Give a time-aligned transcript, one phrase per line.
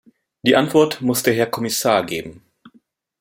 [0.41, 2.41] Die Antwort muss der Herr Kommissar geben.